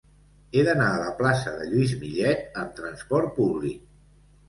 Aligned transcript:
He 0.59 0.63
d'anar 0.67 0.87
a 0.93 1.01
la 1.01 1.11
plaça 1.19 1.53
de 1.61 1.69
Lluís 1.73 1.95
Millet 2.01 2.61
amb 2.65 2.75
trasport 2.83 3.41
públic. 3.41 3.89